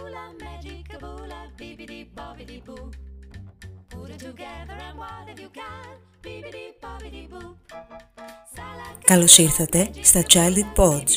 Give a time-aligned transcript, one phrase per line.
[0.00, 2.90] Salakadoola, magicaboola, beepity boppity boo.
[3.90, 5.94] Put it together and what have you got?
[6.24, 7.56] Beepity boppity boo.
[9.04, 11.10] Καλώς ήρθατε στα Childhood Pods,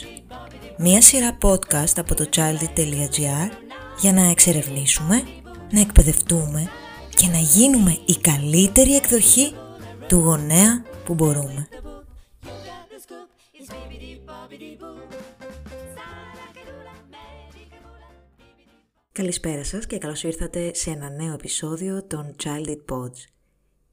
[0.78, 3.50] μία σειρά podcast από το childhood.gr
[4.00, 5.24] για να εξερευνήσουμε,
[5.72, 6.70] να εκπαιδευτούμε
[7.16, 9.56] και να γίνουμε η καλύτερη εκδοχή
[10.08, 11.68] του γονέα που μπορούμε.
[19.14, 23.26] Καλησπέρα σας και καλώς ήρθατε σε ένα νέο επεισόδιο των Childhood Pods.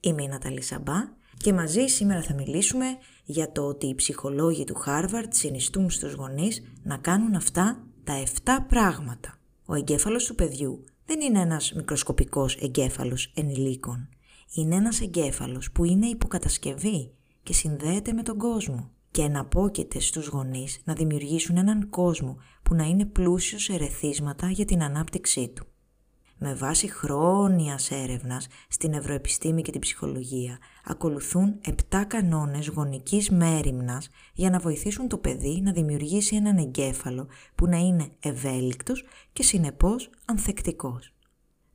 [0.00, 0.96] Είμαι η Ναταλή Σαμπά
[1.36, 2.86] και μαζί σήμερα θα μιλήσουμε
[3.24, 8.50] για το ότι οι ψυχολόγοι του Harvard συνιστούν στους γονείς να κάνουν αυτά τα 7
[8.68, 9.38] πράγματα.
[9.66, 14.08] Ο εγκέφαλος του παιδιού δεν είναι ένας μικροσκοπικός εγκέφαλος ενηλίκων.
[14.54, 20.80] Είναι ένας εγκέφαλος που είναι υποκατασκευή και συνδέεται με τον κόσμο και εναπόκειται στους γονείς
[20.84, 25.64] να δημιουργήσουν έναν κόσμο που να είναι πλούσιος σε ερεθίσματα για την ανάπτυξή του.
[26.42, 34.50] Με βάση χρόνιας έρευνας στην ευρωεπιστήμη και την ψυχολογία ακολουθούν 7 κανόνες γονικής μέριμνας για
[34.50, 41.14] να βοηθήσουν το παιδί να δημιουργήσει έναν εγκέφαλο που να είναι ευέλικτος και συνεπώς ανθεκτικός.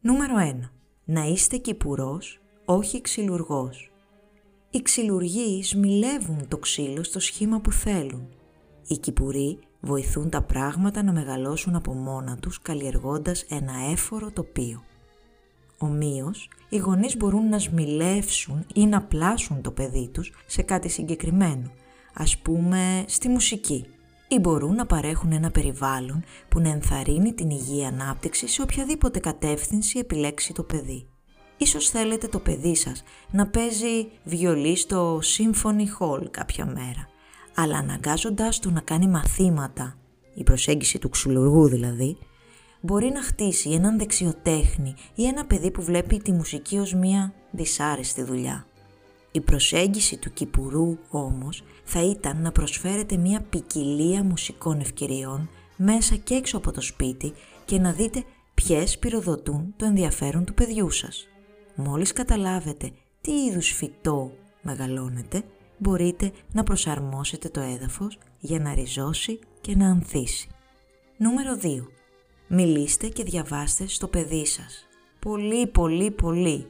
[0.02, 0.70] Νούμερο 1.
[1.06, 3.95] Να είστε κυπουρός, όχι ξυλουργός.
[4.76, 8.28] Οι ξυλουργοί σμιλεύουν το ξύλο στο σχήμα που θέλουν.
[8.88, 14.84] Οι κυπουροί βοηθούν τα πράγματα να μεγαλώσουν από μόνα τους καλλιεργώντας ένα έφορο τοπίο.
[15.78, 21.72] Ομοίως, οι γονείς μπορούν να σμιλεύσουν ή να πλάσουν το παιδί τους σε κάτι συγκεκριμένο,
[22.14, 23.86] ας πούμε στη μουσική,
[24.28, 30.00] ή μπορούν να παρέχουν ένα περιβάλλον που να ενθαρρύνει την υγιή ανάπτυξη σε οποιαδήποτε κατεύθυνση
[30.00, 31.08] επιλέξει το παιδί.
[31.58, 37.10] Ίσως θέλετε το παιδί σας να παίζει βιολί στο Symphony Hall κάποια μέρα,
[37.56, 39.98] αλλά αναγκάζοντάς του να κάνει μαθήματα,
[40.34, 42.18] η προσέγγιση του ξυλουργού δηλαδή,
[42.82, 48.24] μπορεί να χτίσει έναν δεξιοτέχνη ή ένα παιδί που βλέπει τη μουσική ως μία δυσάρεστη
[48.24, 48.66] δουλειά.
[49.32, 56.34] Η προσέγγιση του κυπουρού όμως θα ήταν να προσφέρετε μία ποικιλία μουσικών ευκαιριών μέσα και
[56.34, 57.34] έξω από το σπίτι
[57.66, 58.24] και να δείτε
[58.54, 61.28] ποιες πυροδοτούν το ενδιαφέρον του παιδιού σας.
[61.76, 62.92] Μόλις καταλάβετε
[63.22, 64.32] τι είδους φυτό
[64.62, 65.44] μεγαλώνετε,
[65.78, 70.50] μπορείτε να προσαρμόσετε το έδαφος για να ριζώσει και να ανθίσει.
[71.18, 71.88] Νούμερο 2.
[72.48, 74.88] Μιλήστε και διαβάστε στο παιδί σας.
[75.20, 76.66] Πολύ, πολύ, πολύ.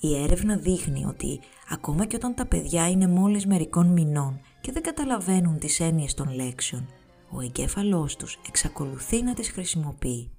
[0.00, 4.82] Η έρευνα δείχνει ότι ακόμα και όταν τα παιδιά είναι μόλις μερικών μηνών και δεν
[4.82, 6.86] καταλαβαίνουν τις έννοιες των λέξεων,
[7.30, 10.30] ο εγκέφαλός τους εξακολουθεί να τις χρησιμοποιεί.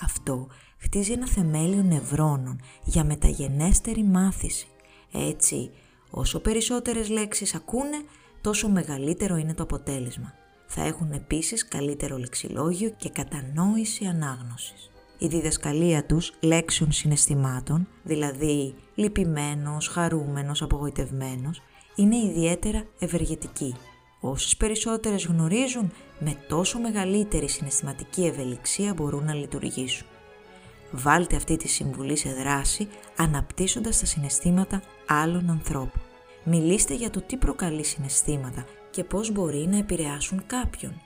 [0.00, 0.48] Αυτό
[0.80, 4.66] χτίζει ένα θεμέλιο νευρώνων για μεταγενέστερη μάθηση.
[5.12, 5.70] Έτσι,
[6.10, 8.02] όσο περισσότερες λέξεις ακούνε,
[8.40, 10.34] τόσο μεγαλύτερο είναι το αποτέλεσμα.
[10.66, 14.90] Θα έχουν επίσης καλύτερο λεξιλόγιο και κατανόηση ανάγνωσης.
[15.18, 21.62] Η διδασκαλία τους λέξεων συναισθημάτων, δηλαδή λυπημένος, χαρούμενος, απογοητευμένος,
[21.94, 23.74] είναι ιδιαίτερα ευεργετική.
[24.20, 30.06] Όσες περισσότερες γνωρίζουν, με τόσο μεγαλύτερη συναισθηματική ευελιξία μπορούν να λειτουργήσουν.
[30.90, 36.00] Βάλτε αυτή τη συμβουλή σε δράση αναπτύσσοντας τα συναισθήματα άλλων ανθρώπων.
[36.44, 41.00] Μιλήστε για το τι προκαλεί συναισθήματα και πώς μπορεί να επηρεάσουν κάποιον.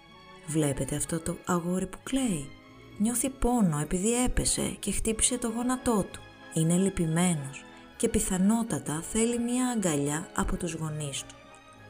[0.46, 2.48] Βλέπετε αυτό το αγόρι που κλαίει.
[2.98, 6.20] Νιώθει πόνο επειδή έπεσε και χτύπησε το γόνατό του.
[6.54, 7.64] Είναι λυπημένος
[7.96, 11.34] και πιθανότατα θέλει μία αγκαλιά από τους γονείς του.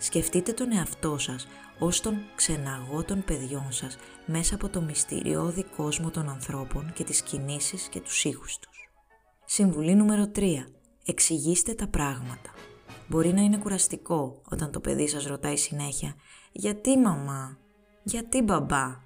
[0.05, 1.47] Σκεφτείτε τον εαυτό σας
[1.79, 7.23] ως τον ξεναγό των παιδιών σας μέσα από το μυστηριώδη κόσμο των ανθρώπων και τις
[7.23, 8.91] κινήσεις και τους ήχους τους.
[9.45, 10.67] Συμβουλή νούμερο 3.
[11.05, 12.51] Εξηγήστε τα πράγματα.
[13.09, 16.15] Μπορεί να είναι κουραστικό όταν το παιδί σας ρωτάει συνέχεια
[16.53, 17.59] «Γιατί μαμά»
[18.03, 19.03] «Γιατί μπαμπά»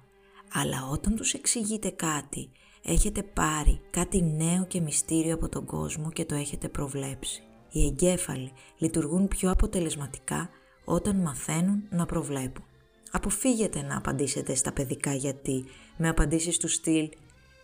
[0.53, 2.51] αλλά όταν τους εξηγείτε κάτι
[2.83, 7.43] έχετε πάρει κάτι νέο και μυστήριο από τον κόσμο και το έχετε προβλέψει.
[7.71, 10.49] Οι εγκέφαλοι λειτουργούν πιο αποτελεσματικά
[10.89, 12.63] όταν μαθαίνουν να προβλέπουν.
[13.11, 15.65] Αποφύγετε να απαντήσετε στα παιδικά γιατί
[15.97, 17.09] με απαντήσεις του στυλ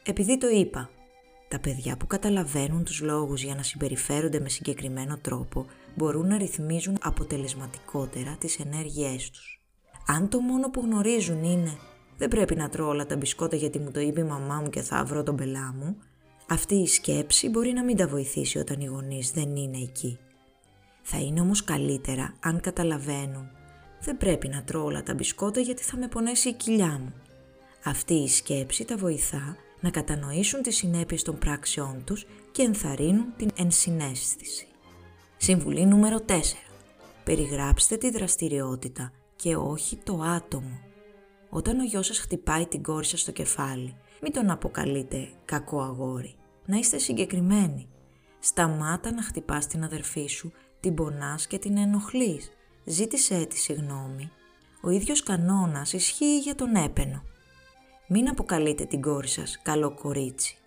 [0.03, 0.89] «Επειδή το είπα».
[1.47, 6.97] Τα παιδιά που καταλαβαίνουν τους λόγους για να συμπεριφέρονται με συγκεκριμένο τρόπο μπορούν να ρυθμίζουν
[7.01, 9.61] αποτελεσματικότερα τις ενέργειές τους.
[10.07, 11.77] Αν το μόνο που γνωρίζουν είναι
[12.17, 14.81] «Δεν πρέπει να τρώω όλα τα μπισκότα γιατί μου το είπε η μαμά μου και
[14.81, 15.97] θα βρω τον πελά μου»,
[16.49, 20.19] αυτή η σκέψη μπορεί να μην τα βοηθήσει όταν οι γονείς δεν είναι εκεί.
[21.07, 23.49] Θα είναι όμως καλύτερα αν καταλαβαίνουν
[24.01, 27.13] «Δεν πρέπει να τρώω όλα τα μπισκότα γιατί θα με πονέσει η κοιλιά μου».
[27.83, 33.49] Αυτή η σκέψη τα βοηθά να κατανοήσουν τις συνέπειες των πράξεών τους και ενθαρρύνουν την
[33.57, 34.67] ενσυναίσθηση.
[35.37, 36.31] Συμβουλή νούμερο 4.
[37.23, 40.79] Περιγράψτε τη δραστηριότητα και όχι το άτομο.
[41.49, 46.35] Όταν ο γιος σας χτυπάει την κόρη σας στο κεφάλι, μην τον αποκαλείτε κακό αγόρι.
[46.65, 47.87] Να είστε συγκεκριμένοι.
[48.39, 50.51] Σταμάτα να χτυπάς την αδερφή σου,
[50.85, 52.51] την πονάς και την ενοχλείς.
[52.83, 54.31] Ζήτησέ τη συγγνώμη.
[54.81, 57.23] Ο ίδιος κανόνας ισχύει για τον έπαινο.
[58.07, 60.57] Μην αποκαλείτε την κόρη σας καλό κορίτσι.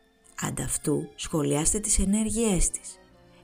[0.40, 2.98] Ανταυτού σχολιάστε τις ενέργειές της.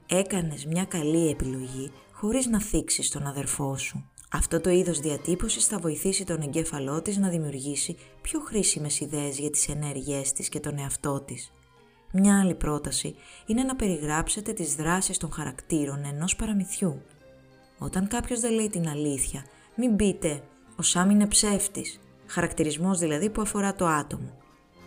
[0.07, 4.11] Έκανες μια καλή επιλογή χωρίς να θίξεις τον αδερφό σου.
[4.31, 9.51] Αυτό το είδος διατύπωσης θα βοηθήσει τον εγκέφαλό της να δημιουργήσει πιο χρήσιμες ιδέες για
[9.51, 11.53] τις ενέργειές της και τον εαυτό της.
[12.17, 13.15] Μια άλλη πρόταση
[13.47, 17.03] είναι να περιγράψετε τις δράσεις των χαρακτήρων ενός παραμυθιού.
[17.79, 19.45] Όταν κάποιος δεν λέει την αλήθεια,
[19.77, 20.43] μην πείτε
[20.77, 24.39] «Ο Σάμ είναι ψεύτης», χαρακτηρισμός δηλαδή που αφορά το άτομο.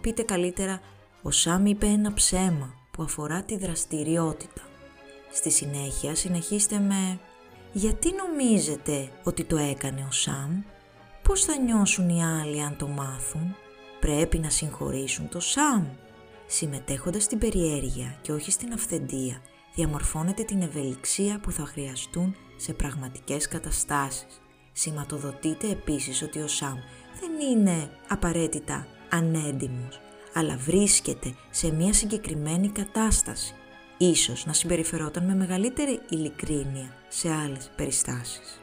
[0.01, 0.81] Πείτε καλύτερα
[1.21, 4.61] «Ο Σάμ είπε ένα ψέμα» που αφορά τη δραστηριότητα.
[5.31, 7.19] Στη συνέχεια συνεχίστε με
[7.73, 10.61] «Γιατί νομίζετε ότι το έκανε ο Σάμ»
[11.23, 13.55] Πώς θα νιώσουν οι άλλοι αν το μάθουν;
[13.99, 15.85] Πρέπει να συγχωρήσουν το Σάμ.
[16.47, 19.41] Συμμετέχοντας στην περιέργεια και όχι στην αυθεντία,
[19.75, 24.41] διαμορφώνεται την ευελιξία που θα χρειαστούν σε πραγματικές καταστάσεις.
[24.71, 26.77] Σηματοδοτείτε επίσης ότι ο Σαμ
[27.19, 29.99] δεν είναι απαραίτητα ανέντιμος,
[30.33, 33.53] αλλά βρίσκεται σε μια συγκεκριμένη κατάσταση.
[33.97, 38.59] Ίσως να συμπεριφερόταν με μεγαλύτερη ειλικρίνεια σε άλλες περιστάσεις.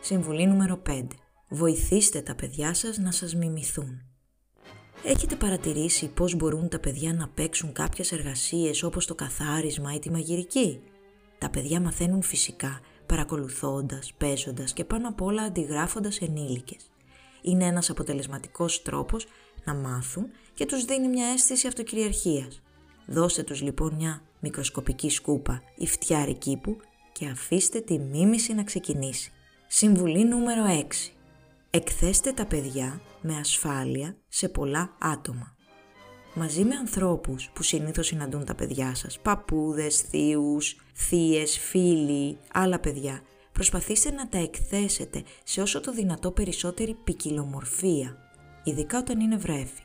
[0.00, 1.06] Συμβουλή νούμερο 5.
[1.48, 4.05] Βοηθήστε τα παιδιά σας να σας μιμηθούν.
[5.04, 10.10] Έχετε παρατηρήσει πώς μπορούν τα παιδιά να παίξουν κάποιες εργασίες όπως το καθάρισμα ή τη
[10.10, 10.80] μαγειρική;
[11.38, 16.90] Τα παιδιά μαθαίνουν φυσικά, παρακολουθώντας, παίζοντας και πάνω απ' όλα αντιγράφοντας ενήλικες.
[17.42, 19.26] Είναι ένας αποτελεσματικός τρόπος
[19.64, 22.60] να μάθουν και τους δίνει μια αίσθηση αυτοκυριαρχίας.
[23.06, 26.76] Δώστε τους λοιπόν μια μικροσκοπική σκούπα ή φτιάρι κήπου
[27.12, 29.32] και αφήστε τη μίμηση να ξεκινήσει.
[29.66, 31.12] Συμβουλή νούμερο 6.
[31.70, 35.56] Εκθέστε τα παιδιά με ασφάλεια σε πολλά άτομα.
[36.34, 43.20] Μαζί με ανθρώπους που συνήθως συναντούν τα παιδιά σας, παππούδες, θείους, θείες, φίλοι, άλλα παιδιά,
[43.52, 48.16] προσπαθήστε να τα εκθέσετε σε όσο το δυνατό περισσότερη ποικιλομορφία,
[48.64, 49.82] ειδικά όταν είναι βρέφη.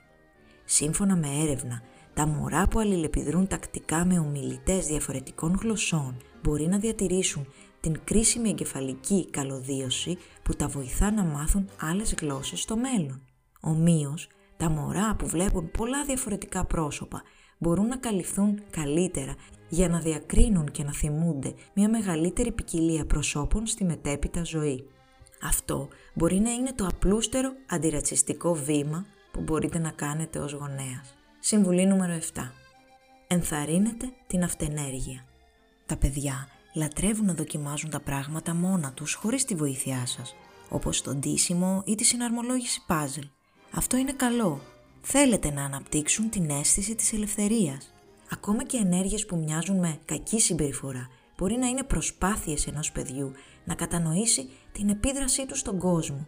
[0.65, 1.81] Σύμφωνα με έρευνα,
[2.13, 7.47] τα μωρά που αλληλεπιδρούν τακτικά με ομιλητές διαφορετικών γλωσσών μπορεί να διατηρήσουν
[7.79, 13.21] την κρίσιμη εγκεφαλική καλωδίωση που τα βοηθά να μάθουν άλλες γλώσσες στο μέλλον.
[13.61, 14.27] Ομοίως,
[14.57, 17.21] τα μωρά που βλέπουν πολλά διαφορετικά πρόσωπα
[17.57, 19.35] μπορούν να καλυφθούν καλύτερα
[19.69, 24.87] για να διακρίνουν και να θυμούνται μια μεγαλύτερη ποικιλία προσώπων στη μετέπειτα ζωή.
[25.41, 31.15] Αυτό μπορεί να είναι το απλούστερο αντιρατσιστικό βήμα που μπορείτε να κάνετε ως γονέας.
[31.39, 32.41] Συμβουλή νούμερο 7.
[33.27, 35.25] Ενθαρρύνετε την αυτενέργεια.
[35.85, 40.35] Τα παιδιά λατρεύουν να δοκιμάζουν τα πράγματα μόνα τους χωρίς τη βοήθειά σας,
[40.69, 43.21] όπως το ντύσιμο ή τη συναρμολόγηση πάζλ.
[43.73, 44.61] Αυτό είναι καλό.
[45.01, 47.93] Θέλετε να αναπτύξουν την αίσθηση της ελευθερίας.
[48.29, 53.31] Ακόμα και ενέργειες που μοιάζουν με κακή συμπεριφορά μπορεί να είναι προσπάθειες ενός παιδιού
[53.63, 56.27] να κατανοήσει την επίδρασή του στον κόσμο.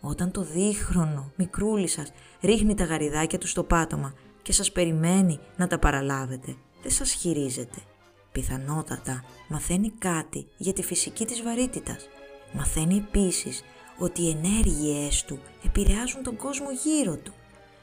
[0.00, 5.66] Όταν το δίχρονο μικρούλι σας ρίχνει τα γαριδάκια του στο πάτωμα και σας περιμένει να
[5.66, 7.78] τα παραλάβετε, δεν σας χειρίζεται.
[8.32, 12.08] Πιθανότατα μαθαίνει κάτι για τη φυσική της βαρύτητας.
[12.52, 13.62] Μαθαίνει επίσης
[13.98, 17.32] ότι οι ενέργειές του επηρεάζουν τον κόσμο γύρω του.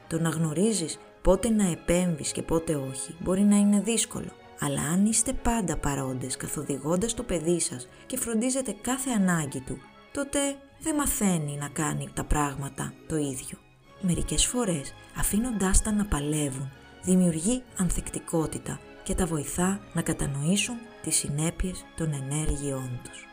[0.07, 4.31] Το να γνωρίζεις πότε να επέμβεις και πότε όχι μπορεί να είναι δύσκολο.
[4.59, 9.77] Αλλά αν είστε πάντα παρόντες καθοδηγώντας το παιδί σας και φροντίζετε κάθε ανάγκη του,
[10.11, 10.39] τότε
[10.79, 13.57] δεν μαθαίνει να κάνει τα πράγματα το ίδιο.
[14.01, 16.71] Μερικές φορές, αφήνοντάς τα να παλεύουν,
[17.03, 23.28] δημιουργεί ανθεκτικότητα και τα βοηθά να κατανοήσουν τις συνέπειες των ενέργειών τους.